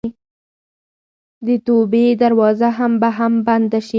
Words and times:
د 1.45 1.47
توبې 1.65 2.05
دروازه 2.21 2.69
به 3.01 3.09
هم 3.17 3.33
بنده 3.47 3.79
شي. 3.85 3.89